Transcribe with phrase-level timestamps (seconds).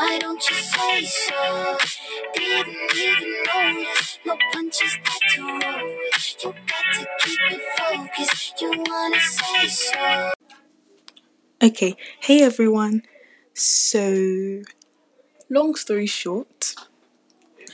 [0.00, 1.76] Why don't you say so?
[2.34, 4.18] Didn't even notice.
[4.24, 5.88] No punches got to roll.
[6.42, 8.62] You got to keep it focused.
[8.62, 10.32] You wanna say so?
[11.62, 13.02] Okay, hey everyone.
[13.52, 14.62] So,
[15.50, 16.74] long story short,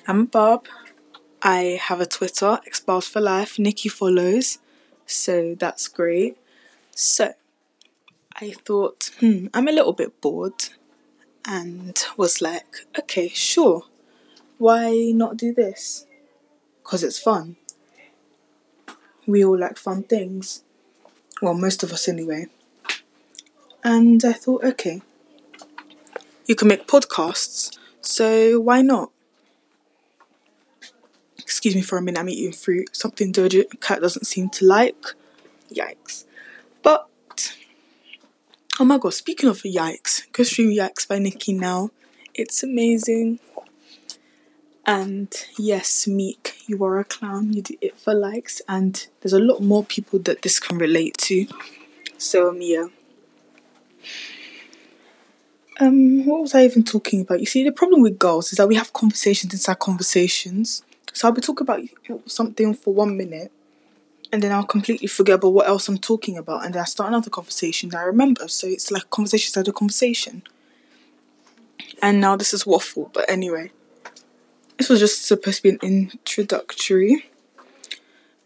[0.08, 0.66] I'm Bob.
[1.42, 3.56] I have a Twitter, Expelled for Life.
[3.56, 4.58] Nicki follows,
[5.06, 6.36] so that's great.
[6.90, 7.34] So,
[8.34, 10.70] I thought, hmm, I'm a little bit bored,
[11.46, 13.84] and was like, okay, sure,
[14.58, 16.06] why not do this?
[16.82, 17.56] Because it's fun.
[19.26, 20.62] We all like fun things.
[21.40, 22.46] Well, most of us anyway.
[23.84, 25.02] And I thought, okay,
[26.46, 29.10] you can make podcasts, so why not?
[31.38, 32.88] Excuse me for a minute, I'm eating fruit.
[32.96, 35.04] Something Doja Cat doesn't seem to like.
[35.72, 36.24] Yikes.
[38.78, 41.90] Oh my god, speaking of yikes, go stream Yikes by Nicki now.
[42.34, 43.40] It's amazing.
[44.84, 47.54] And yes, Meek, you are a clown.
[47.54, 51.16] You do it for likes, and there's a lot more people that this can relate
[51.18, 51.46] to.
[52.18, 52.88] So, um, yeah.
[55.80, 57.40] Um, what was I even talking about?
[57.40, 60.82] You see, the problem with girls is that we have conversations inside conversations.
[61.14, 61.80] So I'll be talking about
[62.26, 63.50] something for one minute,
[64.32, 67.08] and then I'll completely forget about what else I'm talking about, and then I start
[67.08, 68.48] another conversation that I remember.
[68.48, 70.42] So it's like conversation inside a conversation.
[72.02, 73.70] And now this is waffle, but anyway,
[74.78, 77.30] this was just supposed to be an introductory.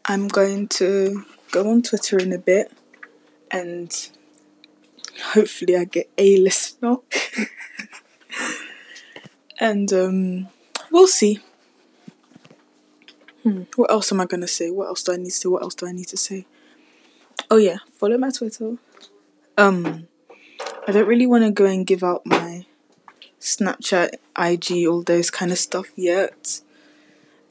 [0.04, 2.72] I'm going to go on Twitter in a bit,
[3.50, 4.10] and
[5.32, 6.96] hopefully I get a listener.
[9.60, 10.48] and um,
[10.90, 11.40] we'll see.
[13.42, 14.70] Hmm, what else am I gonna say?
[14.70, 15.48] What else do I need to say?
[15.48, 16.46] What else do I need to say?
[17.50, 18.77] Oh yeah, follow my Twitter.
[19.56, 20.08] Um,
[20.86, 22.66] I don't really want to go and give out my
[23.41, 26.60] Snapchat, IG, all those kind of stuff yet.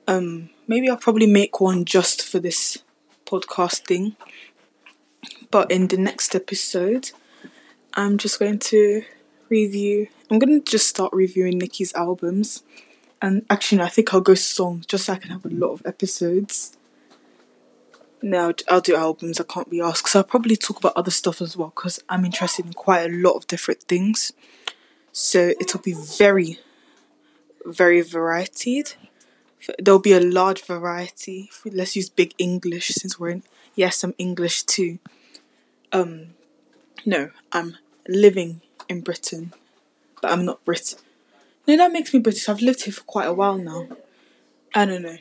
[0.08, 2.78] Um, maybe I'll probably make one just for this
[3.26, 4.16] podcast thing.
[5.52, 7.12] But in the next episode,
[7.94, 9.04] I'm just going to
[9.50, 10.08] review.
[10.30, 12.64] I'm to just start reviewing Nicki's albums.
[13.22, 15.82] And actually, I think I'll go songs just so I can have a lot of
[15.86, 16.78] episodes.
[18.22, 19.40] No, I'll do albums.
[19.40, 20.10] I can't be asked.
[20.10, 23.14] So I'll probably talk about other stuff as well because I'm interested in quite a
[23.14, 24.32] lot of different things.
[25.12, 26.60] So it'll be very,
[27.66, 28.94] very varied.
[29.78, 31.50] There'll be a large variety.
[31.66, 33.44] Let's use big English since we're in.
[33.76, 35.00] Yes, I'm English too.
[35.92, 36.34] Um,
[37.06, 39.54] no, I'm living in Britain,
[40.22, 40.96] but I'm not Brit.
[41.70, 42.50] No, that makes me British.
[42.50, 43.88] I've lived here for quite a while now.
[44.74, 45.18] I don't know.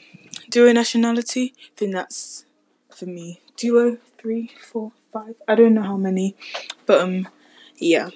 [0.48, 2.47] Duo nationality, then that's
[2.88, 3.42] for me.
[3.59, 5.34] Duo, three, four, five.
[5.47, 6.36] I don't know how many,
[6.86, 7.28] but um,
[7.76, 8.09] yeah.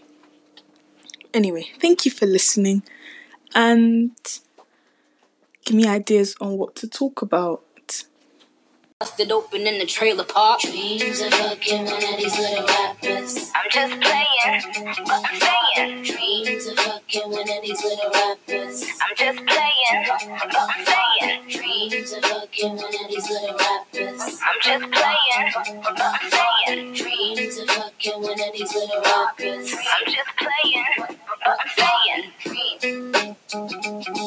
[1.34, 2.84] Anyway, thank you for listening,
[3.54, 4.16] and
[5.66, 7.62] give me ideas on what to talk about.
[8.99, 10.60] Busted open in the trailer park.
[10.60, 13.50] Dreams of fucking one of these little rappers.
[13.54, 15.41] I'm just playing, but I'm
[15.75, 16.03] saying.
[16.04, 16.31] Dreams
[17.17, 18.84] of fucking one of these little rappers.
[19.00, 21.49] I'm just playing, but I'm saying.
[21.49, 24.41] Dreams of fucking one of these little rappers.
[24.43, 25.53] I'm just playing,
[25.83, 26.95] but I'm saying.
[26.95, 29.75] Dreams of fucking one of these little rappers.
[29.75, 31.19] I'm just playing, but
[31.61, 32.33] I'm saying.
[32.45, 34.22] Dreams.